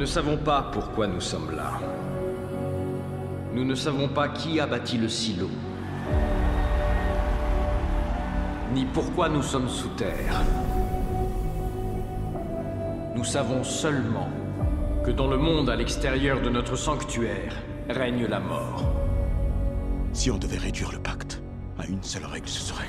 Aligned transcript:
ne 0.00 0.06
savons 0.06 0.38
pas 0.38 0.70
pourquoi 0.72 1.06
nous 1.06 1.20
sommes 1.20 1.54
là. 1.54 1.78
Nous 3.52 3.66
ne 3.66 3.74
savons 3.74 4.08
pas 4.08 4.28
qui 4.28 4.58
a 4.58 4.66
bâti 4.66 4.96
le 4.96 5.10
silo. 5.10 5.50
Ni 8.72 8.86
pourquoi 8.86 9.28
nous 9.28 9.42
sommes 9.42 9.68
sous 9.68 9.90
terre. 9.98 10.40
Nous 13.14 13.24
savons 13.24 13.62
seulement 13.62 14.30
que 15.04 15.10
dans 15.10 15.28
le 15.28 15.36
monde 15.36 15.68
à 15.68 15.76
l'extérieur 15.76 16.40
de 16.40 16.48
notre 16.48 16.76
sanctuaire 16.76 17.54
règne 17.90 18.24
la 18.24 18.40
mort. 18.40 18.90
Si 20.14 20.30
on 20.30 20.38
devait 20.38 20.56
réduire 20.56 20.92
le 20.92 20.98
pacte 20.98 21.42
à 21.78 21.84
une 21.86 22.02
seule 22.02 22.24
règle, 22.24 22.48
ce 22.48 22.60
serait... 22.60 22.88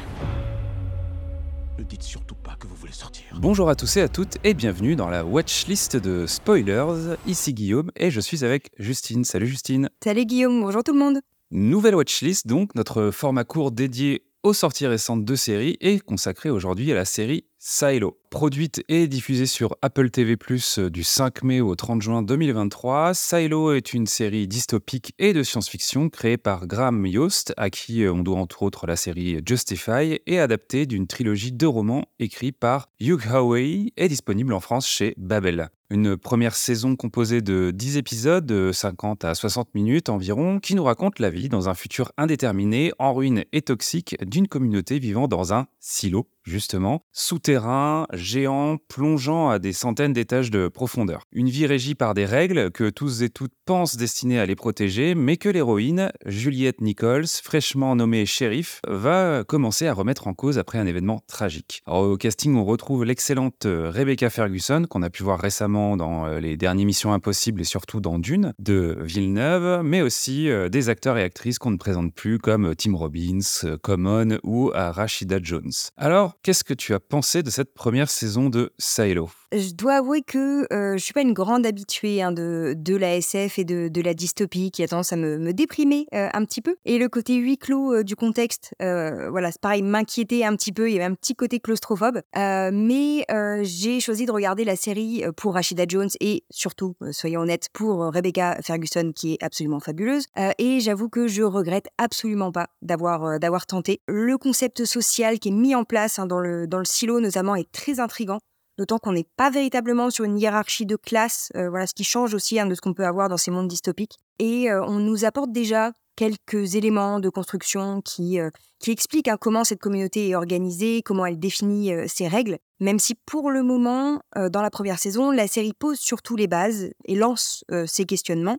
Ne 1.77 1.83
dites 1.83 2.03
surtout 2.03 2.35
pas 2.35 2.55
que 2.59 2.67
vous 2.67 2.75
voulez 2.75 2.91
sortir. 2.91 3.23
Bonjour 3.39 3.69
à 3.69 3.75
tous 3.75 3.97
et 3.97 4.01
à 4.01 4.09
toutes 4.09 4.37
et 4.43 4.53
bienvenue 4.53 4.95
dans 4.95 5.09
la 5.09 5.25
watchlist 5.25 5.95
de 5.95 6.25
Spoilers. 6.27 7.15
Ici 7.25 7.53
Guillaume 7.53 7.91
et 7.95 8.11
je 8.11 8.19
suis 8.19 8.43
avec 8.43 8.71
Justine. 8.77 9.23
Salut 9.23 9.47
Justine. 9.47 9.89
Salut 10.03 10.25
Guillaume, 10.25 10.61
bonjour 10.61 10.83
tout 10.83 10.93
le 10.93 10.99
monde. 10.99 11.21
Nouvelle 11.49 11.95
watchlist 11.95 12.47
donc, 12.47 12.75
notre 12.75 13.11
format 13.11 13.43
court 13.43 13.71
dédié 13.71 14.23
aux 14.43 14.53
sorties 14.53 14.87
récentes 14.87 15.25
de 15.25 15.35
séries 15.35 15.77
et 15.81 15.99
consacré 15.99 16.49
aujourd'hui 16.49 16.91
à 16.91 16.95
la 16.95 17.05
série 17.05 17.45
Silo. 17.59 18.17
Produite 18.31 18.83
et 18.87 19.07
diffusée 19.07 19.45
sur 19.45 19.75
Apple 19.81 20.09
TV 20.09 20.35
euh, 20.77 20.89
du 20.89 21.03
5 21.03 21.43
mai 21.43 21.61
au 21.61 21.75
30 21.75 22.01
juin 22.01 22.23
2023, 22.23 23.13
Silo 23.13 23.73
est 23.73 23.93
une 23.93 24.07
série 24.07 24.47
dystopique 24.47 25.13
et 25.19 25.33
de 25.33 25.43
science-fiction 25.43 26.09
créée 26.09 26.37
par 26.37 26.65
Graham 26.65 27.05
Yost, 27.05 27.53
à 27.57 27.69
qui 27.69 28.03
euh, 28.03 28.13
on 28.13 28.23
doit 28.23 28.39
entre 28.39 28.63
autres 28.63 28.87
la 28.87 28.95
série 28.95 29.39
Justify, 29.47 30.19
et 30.25 30.39
adaptée 30.39 30.85
d'une 30.87 31.05
trilogie 31.05 31.51
de 31.51 31.67
romans 31.67 32.05
écrits 32.19 32.51
par 32.51 32.89
Hugh 32.99 33.21
Howey 33.31 33.93
et 33.95 34.07
disponible 34.07 34.53
en 34.53 34.59
France 34.59 34.87
chez 34.87 35.13
Babel. 35.17 35.69
Une 35.91 36.15
première 36.15 36.55
saison 36.55 36.95
composée 36.95 37.41
de 37.41 37.71
10 37.75 37.97
épisodes 37.97 38.45
de 38.45 38.71
50 38.71 39.25
à 39.25 39.35
60 39.35 39.75
minutes 39.75 40.07
environ 40.07 40.61
qui 40.61 40.73
nous 40.73 40.85
raconte 40.85 41.19
la 41.19 41.29
vie 41.29 41.49
dans 41.49 41.67
un 41.67 41.73
futur 41.73 42.13
indéterminé, 42.15 42.93
en 42.97 43.13
ruine 43.13 43.43
et 43.51 43.61
toxique 43.61 44.15
d'une 44.25 44.47
communauté 44.47 44.99
vivant 44.99 45.27
dans 45.27 45.53
un 45.53 45.67
silo 45.81 46.29
justement, 46.43 47.03
souterrain, 47.11 48.07
géant, 48.13 48.77
plongeant 48.87 49.49
à 49.49 49.59
des 49.59 49.73
centaines 49.73 50.13
d'étages 50.13 50.51
de 50.51 50.67
profondeur. 50.67 51.23
Une 51.31 51.49
vie 51.49 51.65
régie 51.65 51.95
par 51.95 52.13
des 52.13 52.25
règles 52.25 52.71
que 52.71 52.89
tous 52.89 53.21
et 53.21 53.29
toutes 53.29 53.53
pensent 53.65 53.97
destinées 53.97 54.39
à 54.39 54.45
les 54.45 54.55
protéger, 54.55 55.15
mais 55.15 55.37
que 55.37 55.49
l'héroïne, 55.49 56.11
Juliette 56.25 56.81
Nichols, 56.81 57.27
fraîchement 57.27 57.95
nommée 57.95 58.25
shérif, 58.25 58.81
va 58.87 59.43
commencer 59.43 59.87
à 59.87 59.93
remettre 59.93 60.27
en 60.27 60.33
cause 60.33 60.57
après 60.57 60.77
un 60.77 60.87
événement 60.87 61.21
tragique. 61.27 61.81
au 61.85 62.17
casting, 62.17 62.55
on 62.55 62.65
retrouve 62.65 63.05
l'excellente 63.05 63.65
Rebecca 63.65 64.29
Ferguson, 64.29 64.85
qu'on 64.89 65.03
a 65.03 65.09
pu 65.09 65.23
voir 65.23 65.39
récemment 65.39 65.80
dans 65.97 66.25
euh, 66.25 66.39
les 66.39 66.57
dernières 66.57 66.85
Missions 66.85 67.13
Impossibles 67.13 67.61
et 67.61 67.65
surtout 67.65 67.99
dans 67.99 68.19
Dune, 68.19 68.53
de 68.59 68.97
Villeneuve, 69.01 69.83
mais 69.83 70.01
aussi 70.01 70.49
euh, 70.49 70.69
des 70.69 70.89
acteurs 70.89 71.17
et 71.17 71.23
actrices 71.23 71.59
qu'on 71.59 71.71
ne 71.71 71.77
présente 71.77 72.13
plus 72.13 72.39
comme 72.39 72.75
Tim 72.75 72.95
Robbins, 72.95 73.39
Common 73.81 74.37
ou 74.43 74.71
Rashida 74.73 75.39
Jones. 75.41 75.71
Alors, 75.97 76.35
qu'est-ce 76.43 76.63
que 76.63 76.73
tu 76.73 76.93
as 76.93 76.99
pensé 76.99 77.43
de 77.43 77.49
cette 77.49 77.73
première 77.73 78.09
saison 78.09 78.49
de 78.49 78.73
Silo? 78.77 79.29
Je 79.51 79.73
dois 79.73 79.95
avouer 79.95 80.21
que 80.21 80.65
euh, 80.73 80.93
je 80.97 81.03
suis 81.03 81.13
pas 81.13 81.21
une 81.21 81.33
grande 81.33 81.65
habituée 81.65 82.21
hein, 82.21 82.31
de, 82.31 82.73
de 82.77 82.95
la 82.95 83.11
et 83.15 83.63
de, 83.63 83.87
de, 83.87 84.01
la 84.01 84.13
dystopie 84.13 84.71
qui 84.71 84.83
a 84.83 84.87
tendance 84.87 85.13
à 85.13 85.15
me, 85.15 85.37
me 85.37 85.53
déprimer 85.53 86.07
euh, 86.13 86.29
un 86.33 86.45
petit 86.45 86.61
peu. 86.61 86.75
Et 86.85 86.97
le 86.97 87.09
côté 87.09 87.35
huis 87.35 87.57
clos 87.57 88.03
du 88.03 88.15
contexte, 88.15 88.73
voilà, 88.79 89.51
c'est 89.51 89.61
pareil, 89.61 89.81
m'inquiétait 89.81 90.43
un 90.43 90.55
petit 90.55 90.71
peu. 90.71 90.89
Il 90.89 90.93
y 90.93 90.95
avait 90.95 91.11
un 91.11 91.13
petit 91.13 91.35
côté 91.35 91.59
claustrophobe. 91.59 92.21
mais 92.35 93.25
j'ai 93.63 93.99
choisi 93.99 94.25
de 94.25 94.31
regarder 94.31 94.63
la 94.63 94.75
série 94.75 95.23
pour 95.35 95.53
Rashida 95.53 95.85
Jones 95.87 96.09
et 96.19 96.43
surtout, 96.49 96.95
soyons 97.11 97.41
honnêtes, 97.41 97.67
pour 97.73 97.99
Rebecca 98.13 98.57
Ferguson 98.61 99.11
qui 99.13 99.33
est 99.33 99.43
absolument 99.43 99.79
fabuleuse. 99.79 100.25
et 100.57 100.79
j'avoue 100.79 101.09
que 101.09 101.27
je 101.27 101.43
regrette 101.43 101.87
absolument 101.97 102.51
pas 102.51 102.67
d'avoir 102.81 103.39
d'avoir 103.39 103.65
tenté. 103.65 104.01
Le 104.07 104.37
concept 104.37 104.85
social 104.85 105.39
qui 105.39 105.49
est 105.49 105.51
mis 105.51 105.75
en 105.75 105.83
place 105.83 106.19
hein, 106.19 106.25
dans, 106.25 106.39
le, 106.39 106.67
dans 106.67 106.79
le 106.79 106.85
silo 106.85 107.19
notamment 107.19 107.55
est 107.55 107.71
très 107.71 107.99
intrigant 107.99 108.39
d'autant 108.81 108.97
qu'on 108.97 109.11
n'est 109.11 109.27
pas 109.37 109.51
véritablement 109.51 110.09
sur 110.09 110.25
une 110.25 110.39
hiérarchie 110.39 110.87
de 110.87 110.95
classe, 110.95 111.51
euh, 111.55 111.69
voilà 111.69 111.85
ce 111.85 111.93
qui 111.93 112.03
change 112.03 112.33
aussi 112.33 112.59
hein, 112.59 112.65
de 112.65 112.73
ce 112.73 112.81
qu'on 112.81 112.95
peut 112.95 113.05
avoir 113.05 113.29
dans 113.29 113.37
ces 113.37 113.51
mondes 113.51 113.67
dystopiques. 113.67 114.17
Et 114.39 114.71
euh, 114.71 114.83
on 114.83 114.97
nous 114.97 115.23
apporte 115.23 115.51
déjà 115.51 115.91
quelques 116.15 116.73
éléments 116.73 117.19
de 117.19 117.29
construction 117.29 118.01
qui, 118.01 118.39
euh, 118.39 118.49
expliquent 118.87 119.27
hein, 119.27 119.37
comment 119.39 119.63
cette 119.63 119.79
communauté 119.79 120.29
est 120.29 120.35
organisée, 120.35 121.03
comment 121.03 121.27
elle 121.27 121.37
définit 121.37 121.91
ses 122.07 122.27
règles, 122.27 122.57
même 122.79 122.97
si 122.97 123.13
pour 123.13 123.51
le 123.51 123.61
moment, 123.61 124.19
dans 124.35 124.63
la 124.63 124.71
première 124.71 124.97
saison, 124.97 125.29
la 125.29 125.47
série 125.47 125.73
pose 125.73 125.99
surtout 125.99 126.35
les 126.35 126.47
bases 126.47 126.89
et 127.05 127.13
lance 127.13 127.63
ses 127.85 128.05
questionnements, 128.05 128.57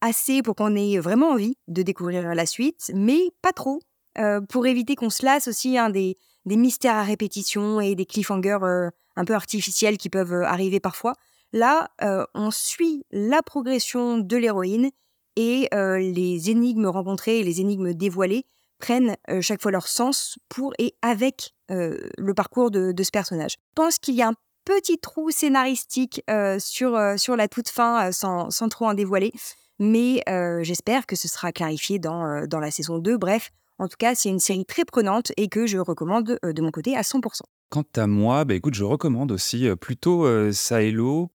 assez 0.00 0.42
pour 0.42 0.54
qu'on 0.54 0.76
ait 0.76 1.00
vraiment 1.00 1.30
envie 1.30 1.56
de 1.66 1.82
découvrir 1.82 2.36
la 2.36 2.46
suite, 2.46 2.92
mais 2.94 3.30
pas 3.42 3.52
trop, 3.52 3.80
pour 4.48 4.66
éviter 4.66 4.96
qu'on 4.96 5.10
se 5.10 5.24
lasse 5.24 5.48
aussi 5.48 5.78
hein, 5.78 5.90
des, 5.90 6.16
mystères 6.46 6.96
à 6.96 7.02
répétition 7.02 7.80
et 7.80 7.94
des 7.94 8.06
cliffhangers 8.06 8.58
un 9.16 9.24
peu 9.24 9.34
artificielles 9.34 9.98
qui 9.98 10.10
peuvent 10.10 10.42
arriver 10.42 10.80
parfois. 10.80 11.14
Là, 11.52 11.88
on 12.34 12.50
suit 12.50 13.04
la 13.12 13.42
progression 13.42 14.18
de 14.18 14.36
l'héroïne 14.36 14.90
et 15.36 15.68
les 15.72 16.50
énigmes 16.50 16.86
rencontrées 16.86 17.38
et 17.38 17.44
les 17.44 17.60
énigmes 17.60 17.94
dévoilées 17.94 18.44
prennent 18.78 19.16
chaque 19.40 19.62
fois 19.62 19.70
leur 19.70 19.86
sens 19.86 20.38
pour 20.48 20.74
et 20.78 20.94
avec 21.00 21.54
le 21.68 22.32
parcours 22.34 22.70
de, 22.70 22.94
ce 23.02 23.10
personnage. 23.10 23.52
Je 23.52 23.74
pense 23.74 23.98
qu'il 23.98 24.14
y 24.14 24.22
a 24.22 24.28
un 24.28 24.34
petit 24.64 24.98
trou 24.98 25.30
scénaristique 25.30 26.22
sur, 26.58 26.98
sur 27.16 27.36
la 27.36 27.48
toute 27.48 27.68
fin, 27.68 28.10
sans, 28.12 28.50
sans, 28.50 28.68
trop 28.68 28.86
en 28.86 28.94
dévoiler, 28.94 29.32
mais 29.78 30.24
j'espère 30.62 31.06
que 31.06 31.16
ce 31.16 31.28
sera 31.28 31.52
clarifié 31.52 31.98
dans, 31.98 32.46
dans 32.46 32.60
la 32.60 32.70
saison 32.70 32.98
2. 32.98 33.16
Bref, 33.16 33.52
en 33.78 33.88
tout 33.88 33.96
cas, 33.98 34.14
c'est 34.14 34.28
une 34.28 34.38
série 34.38 34.64
très 34.64 34.84
prenante 34.84 35.32
et 35.36 35.48
que 35.48 35.66
je 35.66 35.78
recommande 35.78 36.38
de 36.42 36.62
mon 36.62 36.70
côté 36.70 36.96
à 36.96 37.02
100%. 37.02 37.42
Quant 37.70 37.84
à 37.96 38.06
moi, 38.06 38.44
bah, 38.44 38.54
écoute, 38.54 38.74
je 38.74 38.84
recommande 38.84 39.32
aussi 39.32 39.68
plutôt 39.80 40.26
euh, 40.26 40.52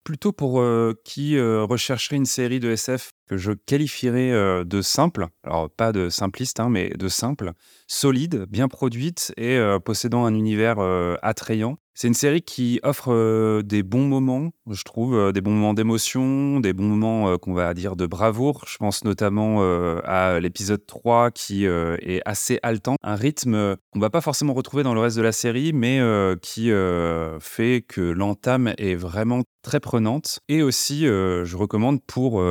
plutôt 0.04 0.32
pour 0.32 0.62
qui 1.04 1.40
rechercherait 1.40 2.16
une 2.16 2.26
série 2.26 2.60
de 2.60 2.70
SF 2.70 3.10
que 3.28 3.36
je 3.36 3.52
qualifierais 3.52 4.64
de 4.64 4.82
simple, 4.82 5.28
alors 5.42 5.70
pas 5.70 5.92
de 5.92 6.08
simpliste, 6.10 6.60
hein, 6.60 6.68
mais 6.68 6.90
de 6.90 7.08
simple, 7.08 7.52
solide, 7.86 8.46
bien 8.48 8.68
produite 8.68 9.32
et 9.36 9.58
possédant 9.84 10.24
un 10.26 10.34
univers 10.34 10.78
attrayant. 11.22 11.78
C'est 11.98 12.08
une 12.08 12.14
série 12.14 12.42
qui 12.42 12.78
offre 12.82 13.62
des 13.62 13.82
bons 13.82 14.06
moments, 14.06 14.50
je 14.70 14.82
trouve, 14.82 15.32
des 15.32 15.40
bons 15.40 15.52
moments 15.52 15.72
d'émotion, 15.72 16.60
des 16.60 16.74
bons 16.74 16.84
moments 16.84 17.38
qu'on 17.38 17.54
va 17.54 17.72
dire 17.72 17.96
de 17.96 18.04
bravoure. 18.04 18.64
Je 18.68 18.76
pense 18.76 19.02
notamment 19.02 19.62
à 20.04 20.38
l'épisode 20.38 20.84
3 20.84 21.30
qui 21.30 21.64
est 21.64 22.20
assez 22.26 22.58
haletant, 22.62 22.96
un 23.02 23.14
rythme 23.14 23.76
qu'on 23.92 23.98
va 23.98 24.10
pas 24.10 24.20
forcément 24.20 24.52
retrouver 24.52 24.82
dans 24.82 24.92
le 24.92 25.00
reste 25.00 25.16
de 25.16 25.22
la 25.22 25.32
série, 25.32 25.72
mais 25.72 25.98
qui 26.42 26.70
fait 27.40 27.82
que 27.88 28.02
l'entame 28.02 28.74
est 28.76 28.94
vraiment 28.94 29.44
très 29.62 29.80
prenante. 29.80 30.40
Et 30.50 30.60
aussi, 30.60 31.06
je 31.06 31.56
recommande 31.56 32.02
pour 32.04 32.42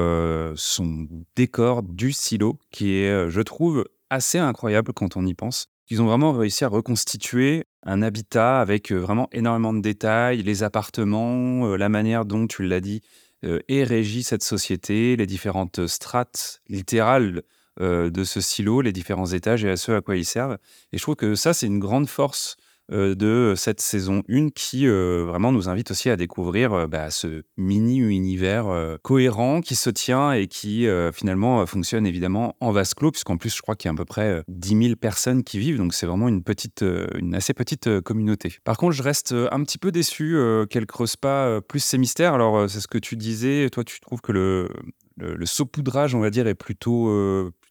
son 0.56 1.08
décor 1.36 1.84
du 1.84 2.14
silo, 2.14 2.58
qui 2.72 2.96
est, 2.96 3.30
je 3.30 3.42
trouve, 3.42 3.86
assez 4.10 4.40
incroyable 4.40 4.92
quand 4.92 5.18
on 5.18 5.26
y 5.28 5.36
pense. 5.36 5.68
Ils 5.90 6.02
ont 6.02 6.06
vraiment 6.06 6.32
réussi 6.32 6.64
à 6.64 6.68
reconstituer 6.68 7.66
un 7.84 8.02
habitat 8.02 8.60
avec 8.60 8.92
vraiment 8.92 9.28
énormément 9.32 9.74
de 9.74 9.82
détails, 9.82 10.42
les 10.42 10.64
appartements, 10.64 11.76
la 11.76 11.90
manière 11.90 12.26
dont, 12.26 12.48
tu 12.48 12.64
l'as 12.64 12.82
dit, 12.82 13.02
est 13.44 13.84
régie 13.84 14.24
cette 14.24 14.44
société, 14.44 15.16
les 15.16 15.28
différentes 15.28 15.86
strates 15.86 16.62
littérales 16.68 17.44
de 17.80 18.24
ce 18.24 18.42
silo, 18.42 18.82
les 18.82 18.94
différents 18.94 19.28
étages 19.28 19.64
et 19.64 19.70
à 19.70 19.78
ceux 19.78 19.96
à 19.96 20.02
quoi 20.02 20.16
ils 20.16 20.26
servent. 20.26 20.58
Et 20.92 20.98
je 20.98 21.04
trouve 21.04 21.16
que 21.16 21.36
ça, 21.36 21.54
c'est 21.54 21.68
une 21.68 21.80
grande 21.80 22.10
force 22.10 22.56
euh, 22.92 23.16
de 23.16 23.56
cette 23.58 23.82
saison 23.82 24.22
1 24.30 24.50
qui 24.50 24.88
euh, 24.88 25.26
vraiment 25.26 25.52
nous 25.52 25.70
invite 25.70 25.90
aussi 25.90 26.12
à 26.12 26.16
découvrir 26.16 26.72
euh, 26.74 26.88
bah, 26.88 27.10
ce 27.10 27.42
mini-univers 27.58 28.98
cohérent 29.02 29.62
qui 29.62 29.76
se 29.76 29.90
tient 29.90 30.34
et 30.34 30.48
qui 30.48 30.88
finalement 31.14 31.66
fonctionne 31.66 32.06
évidemment 32.06 32.56
en 32.60 32.72
vase 32.72 32.94
clos, 32.94 33.12
puisqu'en 33.12 33.38
plus 33.38 33.56
je 33.56 33.62
crois 33.62 33.76
qu'il 33.76 33.88
y 33.88 33.92
a 33.92 33.94
à 33.94 33.98
peu 33.98 34.06
près 34.06 34.44
10 34.48 34.84
000 34.84 34.96
personnes 34.96 35.44
qui 35.44 35.60
vivent, 35.60 35.78
donc 35.78 35.94
c'est 35.94 36.06
vraiment 36.06 36.28
une, 36.28 36.44
petite, 36.44 36.84
une 37.16 37.34
assez 37.36 37.54
petite 37.54 38.02
communauté. 38.02 38.58
Par 38.64 38.78
contre, 38.78 38.94
je 38.94 39.04
reste 39.04 39.34
un 39.34 39.64
petit 39.64 39.78
peu 39.78 39.92
déçu 39.92 40.38
qu'elle 40.70 40.86
creuse 40.86 41.16
pas 41.16 41.62
plus 41.62 41.80
ces 41.80 41.98
mystères. 41.98 42.34
Alors 42.34 42.70
c'est 42.70 42.80
ce 42.80 42.88
que 42.88 42.98
tu 42.98 43.16
disais, 43.16 43.70
toi 43.70 43.84
tu 43.84 44.00
trouves 44.00 44.22
que 44.22 44.32
le, 44.32 44.70
le, 45.18 45.46
saupoudrage, 45.46 46.16
on 46.16 46.20
va 46.20 46.30
dire, 46.30 46.48
est 46.48 46.56
plutôt, 46.56 47.10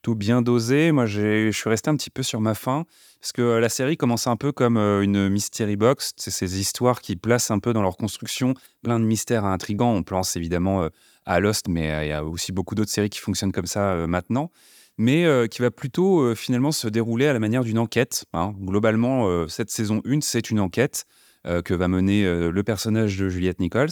plutôt 0.04 0.14
bien 0.14 0.42
dosé. 0.42 0.92
Moi, 0.92 1.06
je 1.06 1.50
suis 1.50 1.70
resté 1.70 1.88
un 1.88 1.96
petit 1.96 2.10
peu 2.10 2.22
sur 2.22 2.38
ma 2.38 2.54
faim. 2.54 2.84
Parce 3.22 3.32
que 3.32 3.40
la 3.40 3.70
série 3.70 3.96
commence 3.96 4.26
un 4.26 4.36
peu 4.36 4.52
comme 4.52 4.76
une 4.76 5.30
mystery 5.30 5.76
box, 5.76 6.12
c'est 6.18 6.30
ces 6.30 6.60
histoires 6.60 7.00
qui 7.00 7.16
placent 7.16 7.50
un 7.50 7.58
peu 7.58 7.72
dans 7.72 7.80
leur 7.80 7.96
construction 7.96 8.52
plein 8.82 9.00
de 9.00 9.04
mystères 9.06 9.46
intrigants. 9.46 9.94
On 9.94 10.02
pense 10.02 10.36
évidemment 10.36 10.90
à 11.24 11.40
Lost, 11.40 11.68
mais 11.68 12.04
il 12.04 12.08
y 12.10 12.12
a 12.12 12.22
aussi 12.22 12.52
beaucoup 12.52 12.74
d'autres 12.74 12.90
séries 12.90 13.08
qui 13.08 13.20
fonctionnent 13.20 13.52
comme 13.52 13.64
ça 13.64 14.06
maintenant, 14.06 14.50
mais 14.98 15.26
qui 15.50 15.62
va 15.62 15.70
plutôt 15.70 16.34
finalement 16.34 16.70
se 16.70 16.86
dérouler 16.86 17.26
à 17.26 17.32
la 17.32 17.40
manière 17.40 17.64
d'une 17.64 17.78
enquête. 17.78 18.26
Hein. 18.34 18.54
Globalement, 18.60 19.48
cette 19.48 19.70
saison 19.70 20.02
1, 20.04 20.20
c'est 20.20 20.50
une 20.50 20.60
enquête 20.60 21.06
que 21.44 21.72
va 21.72 21.88
mener 21.88 22.24
le 22.50 22.62
personnage 22.62 23.16
de 23.16 23.30
Juliette 23.30 23.58
Nichols. 23.58 23.88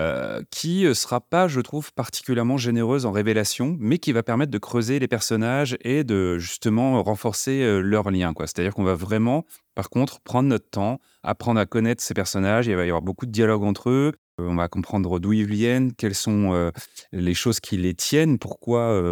Euh, 0.00 0.42
qui 0.50 0.86
euh, 0.86 0.94
sera 0.94 1.20
pas, 1.20 1.46
je 1.46 1.60
trouve, 1.60 1.92
particulièrement 1.92 2.56
généreuse 2.56 3.04
en 3.04 3.12
révélation, 3.12 3.76
mais 3.78 3.98
qui 3.98 4.12
va 4.12 4.22
permettre 4.22 4.50
de 4.50 4.56
creuser 4.56 4.98
les 4.98 5.08
personnages 5.08 5.76
et 5.82 6.04
de 6.04 6.38
justement 6.38 7.02
renforcer 7.02 7.60
euh, 7.60 7.80
leurs 7.80 8.10
liens. 8.10 8.32
C'est-à-dire 8.38 8.72
qu'on 8.72 8.82
va 8.82 8.94
vraiment, 8.94 9.44
par 9.74 9.90
contre, 9.90 10.20
prendre 10.20 10.48
notre 10.48 10.70
temps, 10.70 11.00
apprendre 11.22 11.60
à 11.60 11.66
connaître 11.66 12.02
ces 12.02 12.14
personnages. 12.14 12.66
Il 12.66 12.76
va 12.76 12.86
y 12.86 12.88
avoir 12.88 13.02
beaucoup 13.02 13.26
de 13.26 13.30
dialogues 13.30 13.62
entre 13.62 13.90
eux. 13.90 14.12
On 14.38 14.54
va 14.54 14.68
comprendre 14.68 15.20
d'où 15.20 15.34
ils 15.34 15.44
viennent, 15.44 15.92
quelles 15.92 16.14
sont 16.14 16.72
les 17.12 17.34
choses 17.34 17.60
qui 17.60 17.76
les 17.76 17.92
tiennent, 17.92 18.38
pourquoi 18.38 19.02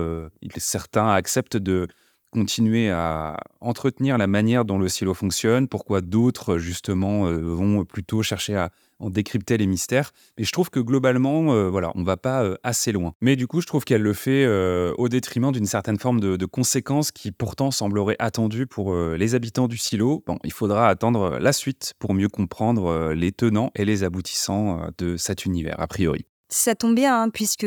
certains 0.57 1.11
acceptent 1.11 1.59
de 1.59 1.87
continuer 2.31 2.89
à 2.91 3.37
entretenir 3.61 4.17
la 4.17 4.27
manière 4.27 4.65
dont 4.65 4.79
le 4.79 4.89
silo 4.89 5.13
fonctionne, 5.13 5.69
pourquoi 5.69 6.01
d'autres, 6.01 6.57
justement, 6.57 7.25
vont 7.31 7.85
plutôt 7.85 8.23
chercher 8.23 8.57
à 8.57 8.71
en 9.01 9.11
décrypter 9.11 9.57
les 9.57 9.67
mystères. 9.67 10.13
Mais 10.39 10.45
je 10.45 10.53
trouve 10.53 10.71
que 10.71 10.81
globalement, 10.81 11.53
euh, 11.53 11.69
voilà, 11.69 11.93
on 11.95 12.03
va 12.03 12.17
pas 12.17 12.45
euh, 12.45 12.57
assez 12.63 12.93
loin. 12.93 13.13
Mais 13.21 13.37
du 13.37 13.47
coup, 13.47 13.61
je 13.61 13.67
trouve 13.67 13.85
qu'elle 13.85 14.03
le 14.03 14.13
fait 14.13 14.45
euh, 14.45 14.93
au 14.99 15.09
détriment 15.09 15.53
d'une 15.53 15.67
certaine 15.67 15.99
forme 15.99 16.21
de, 16.21 16.47
conséquences 16.47 17.13
qui 17.13 17.31
pourtant 17.31 17.71
sembleraient 17.71 18.17
attendues 18.19 18.67
pour 18.67 18.95
les 18.95 19.35
habitants 19.35 19.69
du 19.69 19.77
silo. 19.77 20.25
Bon, 20.27 20.39
il 20.45 20.53
faudra 20.53 20.89
attendre 20.89 21.39
la 21.39 21.53
suite 21.53 21.93
pour 21.99 22.15
mieux 22.15 22.29
comprendre 22.29 23.13
les 23.13 23.33
tenants 23.33 23.71
et 23.75 23.85
les 23.85 24.03
aboutissants 24.03 24.81
de 24.97 25.19
cet 25.19 25.45
univers, 25.45 25.79
a 25.79 25.87
priori. 25.87 26.25
Ça 26.49 26.75
tombe 26.75 26.95
bien, 26.95 27.23
hein, 27.23 27.29
puisque 27.29 27.67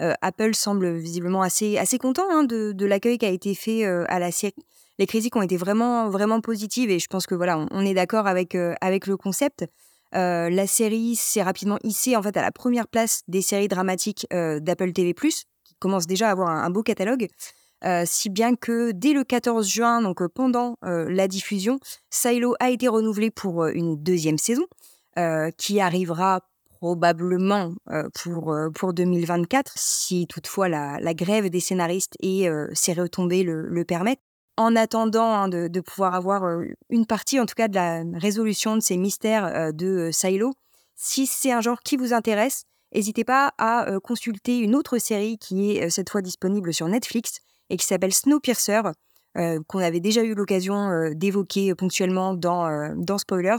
Apple 0.00 0.54
semble 0.54 0.96
visiblement 0.96 1.42
assez, 1.42 1.78
assez 1.78 1.98
content 1.98 2.24
hein, 2.30 2.42
de, 2.42 2.72
de 2.72 2.86
l'accueil 2.86 3.18
qui 3.18 3.26
a 3.26 3.30
été 3.30 3.54
fait 3.54 3.84
à 3.84 4.18
la 4.18 4.32
série. 4.32 4.54
Les 4.98 5.06
critiques 5.06 5.36
ont 5.36 5.42
été 5.42 5.56
vraiment, 5.56 6.08
vraiment 6.10 6.40
positives 6.40 6.90
et 6.90 6.98
je 6.98 7.06
pense 7.06 7.26
que 7.26 7.36
voilà, 7.36 7.64
on 7.70 7.86
est 7.86 7.94
d'accord 7.94 8.26
avec, 8.26 8.56
avec 8.80 9.06
le 9.06 9.16
concept. 9.16 9.66
La 10.12 10.66
série 10.66 11.16
s'est 11.16 11.42
rapidement 11.42 11.78
hissée 11.82 12.16
en 12.16 12.22
fait 12.22 12.36
à 12.36 12.42
la 12.42 12.52
première 12.52 12.88
place 12.88 13.22
des 13.28 13.42
séries 13.42 13.68
dramatiques 13.68 14.26
d'Apple 14.30 14.92
TV+, 14.92 15.14
qui 15.14 15.74
commence 15.78 16.06
déjà 16.06 16.28
à 16.28 16.32
avoir 16.32 16.48
un, 16.48 16.70
beau 16.70 16.82
catalogue. 16.82 17.28
Si 18.04 18.30
bien 18.30 18.56
que 18.56 18.92
dès 18.92 19.12
le 19.12 19.24
14 19.24 19.68
juin, 19.68 20.00
donc 20.00 20.26
pendant 20.28 20.76
la 20.82 21.28
diffusion, 21.28 21.78
Silo 22.10 22.54
a 22.60 22.70
été 22.70 22.88
renouvelé 22.88 23.30
pour 23.30 23.66
une 23.66 23.96
deuxième 24.02 24.38
saison, 24.38 24.66
qui 25.58 25.80
arrivera 25.80 26.40
probablement 26.78 27.72
pour, 28.14 28.56
pour 28.74 28.92
2024, 28.92 29.72
si 29.76 30.26
toutefois 30.26 30.68
la, 30.68 31.14
grève 31.14 31.50
des 31.50 31.60
scénaristes 31.60 32.14
et 32.20 32.48
ses 32.72 32.92
retombées 32.92 33.42
le 33.42 33.84
permettent 33.84 34.20
en 34.56 34.74
attendant 34.76 35.32
hein, 35.32 35.48
de, 35.48 35.80
pouvoir 35.80 36.14
avoir 36.14 36.60
une 36.88 37.06
partie, 37.06 37.38
en 37.40 37.46
tout 37.46 37.54
cas, 37.54 37.68
de 37.68 37.74
la 37.74 38.02
résolution 38.14 38.74
de 38.76 38.80
ces 38.80 38.96
mystères 38.96 39.72
de 39.72 40.10
Silo. 40.12 40.52
Si 40.94 41.26
c'est 41.26 41.52
un 41.52 41.60
genre 41.60 41.80
qui 41.80 41.96
vous 41.96 42.12
intéresse, 42.12 42.64
n'hésitez 42.94 43.24
pas 43.24 43.52
à 43.58 43.86
consulter 44.02 44.58
une 44.58 44.74
autre 44.74 44.98
série 44.98 45.38
qui 45.38 45.76
est 45.76 45.90
cette 45.90 46.08
fois 46.08 46.22
disponible 46.22 46.72
sur 46.72 46.88
Netflix 46.88 47.40
et 47.68 47.76
qui 47.76 47.84
s'appelle 47.84 48.14
Snowpiercer, 48.14 48.80
qu'on 49.34 49.78
avait 49.78 50.00
déjà 50.00 50.22
eu 50.22 50.34
l'occasion 50.34 51.10
d'évoquer 51.14 51.74
ponctuellement 51.74 52.32
dans, 52.32 52.94
dans 52.96 53.18
Spoilers. 53.18 53.58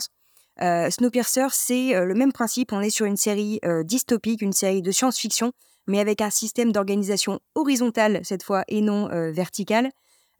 Snowpiercer, 0.59 1.47
c'est 1.51 2.05
le 2.05 2.15
même 2.15 2.31
principe. 2.31 2.73
On 2.73 2.81
est 2.81 2.89
sur 2.89 3.05
une 3.05 3.17
série 3.17 3.59
dystopique, 3.83 4.41
une 4.41 4.53
série 4.53 4.81
de 4.81 4.91
science-fiction, 4.91 5.51
mais 5.85 5.99
avec 5.99 6.21
un 6.21 6.31
système 6.31 6.71
d'organisation 6.71 7.39
horizontale 7.53 8.21
cette 8.23 8.41
fois 8.41 8.63
et 8.67 8.81
non 8.81 9.07
verticale. 9.31 9.91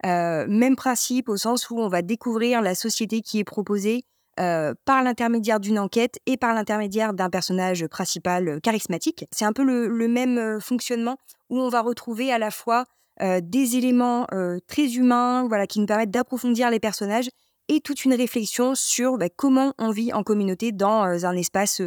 Même 0.04 0.76
principe 0.76 1.28
au 1.28 1.36
sens 1.36 1.70
où 1.70 1.78
on 1.78 1.88
va 1.88 2.02
découvrir 2.02 2.62
la 2.62 2.74
société 2.74 3.20
qui 3.20 3.38
est 3.38 3.44
proposée 3.44 4.04
par 4.36 5.02
l'intermédiaire 5.02 5.58
d'une 5.58 5.78
enquête 5.78 6.18
et 6.26 6.36
par 6.36 6.54
l'intermédiaire 6.54 7.12
d'un 7.12 7.30
personnage 7.30 7.86
principal 7.88 8.60
charismatique. 8.60 9.26
C'est 9.32 9.44
un 9.44 9.52
peu 9.52 9.64
le, 9.64 10.08
même 10.08 10.60
fonctionnement 10.60 11.16
où 11.50 11.58
on 11.58 11.68
va 11.68 11.80
retrouver 11.80 12.32
à 12.32 12.38
la 12.38 12.50
fois 12.50 12.84
des 13.20 13.76
éléments 13.76 14.26
très 14.68 14.94
humains 14.94 15.46
voilà, 15.48 15.66
qui 15.66 15.80
nous 15.80 15.86
permettent 15.86 16.12
d'approfondir 16.12 16.70
les 16.70 16.78
personnages 16.78 17.28
et 17.68 17.80
toute 17.80 18.04
une 18.04 18.14
réflexion 18.14 18.74
sur 18.74 19.18
bah, 19.18 19.28
comment 19.28 19.74
on 19.78 19.90
vit 19.90 20.12
en 20.12 20.22
communauté 20.22 20.72
dans 20.72 21.26
un 21.26 21.36
espace 21.36 21.82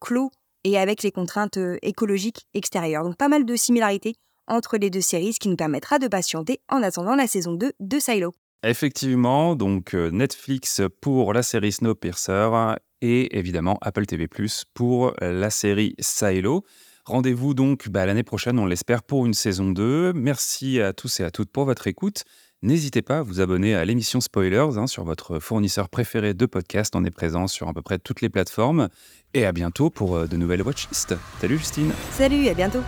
clos 0.00 0.30
et 0.64 0.78
avec 0.78 1.02
les 1.02 1.10
contraintes 1.10 1.58
écologiques 1.82 2.46
extérieures. 2.54 3.02
Donc 3.02 3.16
pas 3.16 3.28
mal 3.28 3.44
de 3.44 3.56
similarités 3.56 4.14
entre 4.48 4.76
les 4.76 4.90
deux 4.90 5.00
séries, 5.00 5.32
ce 5.32 5.40
qui 5.40 5.48
nous 5.48 5.56
permettra 5.56 5.98
de 5.98 6.08
patienter 6.08 6.60
en 6.68 6.82
attendant 6.82 7.14
la 7.14 7.26
saison 7.26 7.52
2 7.52 7.72
de 7.78 7.98
Silo. 7.98 8.34
Effectivement, 8.64 9.56
donc 9.56 9.94
euh, 9.94 10.10
Netflix 10.10 10.82
pour 11.00 11.32
la 11.32 11.42
série 11.42 11.72
Snowpiercer 11.72 12.76
et 13.00 13.36
évidemment 13.36 13.78
Apple 13.80 14.06
TV 14.06 14.28
Plus 14.28 14.64
pour 14.74 15.14
la 15.20 15.50
série 15.50 15.96
Silo. 15.98 16.64
Rendez-vous 17.04 17.52
donc 17.52 17.88
bah, 17.88 18.06
l'année 18.06 18.22
prochaine, 18.22 18.58
on 18.60 18.66
l'espère, 18.66 19.02
pour 19.02 19.26
une 19.26 19.34
saison 19.34 19.70
2. 19.70 20.12
Merci 20.12 20.80
à 20.80 20.92
tous 20.92 21.18
et 21.18 21.24
à 21.24 21.32
toutes 21.32 21.50
pour 21.50 21.64
votre 21.64 21.88
écoute. 21.88 22.22
N'hésitez 22.62 23.02
pas 23.02 23.18
à 23.18 23.22
vous 23.22 23.40
abonner 23.40 23.74
à 23.74 23.84
l'émission 23.84 24.20
Spoilers 24.20 24.78
hein, 24.78 24.86
sur 24.86 25.02
votre 25.02 25.40
fournisseur 25.40 25.88
préféré 25.88 26.32
de 26.32 26.46
podcast. 26.46 26.94
On 26.94 27.04
est 27.04 27.10
présent 27.10 27.48
sur 27.48 27.68
à 27.68 27.74
peu 27.74 27.82
près 27.82 27.98
toutes 27.98 28.20
les 28.20 28.28
plateformes. 28.28 28.88
Et 29.34 29.44
à 29.44 29.50
bientôt 29.50 29.90
pour 29.90 30.14
euh, 30.14 30.26
de 30.28 30.36
nouvelles 30.36 30.62
watchlists. 30.62 31.16
Salut 31.40 31.58
Justine. 31.58 31.90
Salut, 32.12 32.46
à 32.46 32.54
bientôt. 32.54 32.82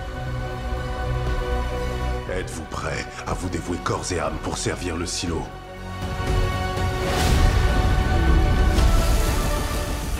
Êtes-vous 2.44 2.64
prêt 2.64 3.06
à 3.26 3.32
vous 3.32 3.48
dévouer 3.48 3.78
corps 3.78 4.04
et 4.12 4.18
âme 4.20 4.36
pour 4.42 4.58
servir 4.58 4.98
le 4.98 5.06
silo 5.06 5.42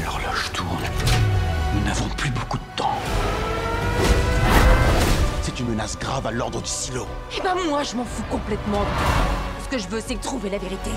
L'horloge 0.02 0.50
tourne. 0.54 0.84
Nous 1.74 1.84
n'avons 1.84 2.08
plus 2.16 2.30
beaucoup 2.30 2.56
de 2.56 2.62
temps. 2.76 2.96
C'est 5.42 5.60
une 5.60 5.68
menace 5.68 5.98
grave 5.98 6.26
à 6.26 6.30
l'ordre 6.30 6.62
du 6.62 6.68
silo. 6.68 7.06
Eh 7.36 7.42
ben 7.42 7.56
moi, 7.68 7.82
je 7.82 7.94
m'en 7.94 8.06
fous 8.06 8.24
complètement. 8.30 8.86
Ce 9.62 9.68
que 9.68 9.76
je 9.76 9.86
veux, 9.88 10.00
c'est 10.00 10.18
trouver 10.18 10.48
la 10.48 10.56
vérité. 10.56 10.92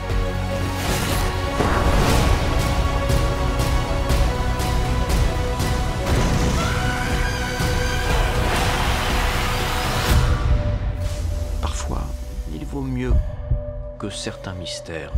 Certains 14.18 14.54
mystères 14.54 15.14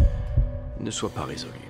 ne 0.79 0.91
soient 0.91 1.09
pas 1.09 1.23
résolus. 1.23 1.68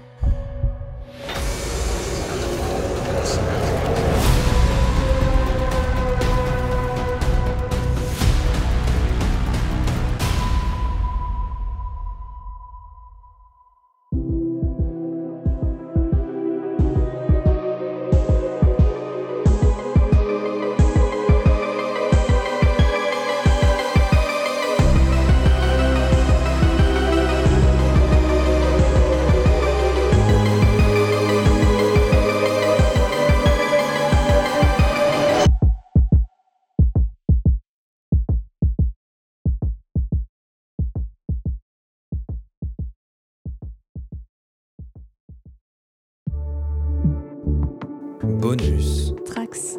Bonus. 48.50 49.14
Trax. 49.26 49.78